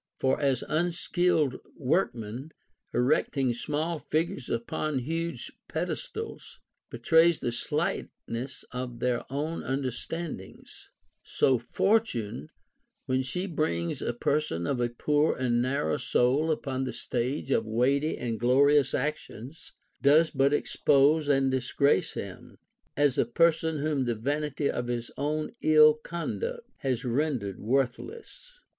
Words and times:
For 0.19 0.41
as 0.41 0.63
unskilful 0.67 1.59
workmen, 1.77 2.53
erecting 2.91 3.53
small 3.53 3.99
figures 3.99 4.49
upon 4.49 4.97
huge 4.97 5.51
pedestals, 5.69 6.57
betray 6.89 7.31
the 7.33 7.51
slightness 7.51 8.65
of 8.71 8.97
their 8.99 9.23
own 9.31 9.61
understandings; 9.61 10.89
so 11.21 11.59
Fortune, 11.59 12.49
Avhen 13.07 13.23
she 13.23 13.45
brings 13.45 14.01
a 14.01 14.11
person 14.11 14.65
of 14.65 14.81
a 14.81 14.89
poor 14.89 15.37
and 15.37 15.61
narrow 15.61 15.97
soul 15.97 16.49
upon 16.49 16.83
the 16.85 16.93
stage 16.93 17.51
of 17.51 17.67
weighty 17.67 18.17
and 18.17 18.39
glorious 18.39 18.95
actions, 18.95 19.71
does 20.01 20.31
but 20.31 20.51
expose 20.51 21.27
and 21.27 21.51
disgrace 21.51 22.15
him, 22.15 22.57
as 22.97 23.19
a 23.19 23.25
person 23.27 23.77
whom 23.77 24.05
the 24.05 24.15
vanity 24.15 24.67
of 24.67 24.87
his 24.87 25.11
own 25.15 25.51
ill 25.61 25.93
conduct 25.93 26.67
has 26.77 27.05
ren 27.05 27.37
dered 27.37 27.57
worthless. 27.59 28.59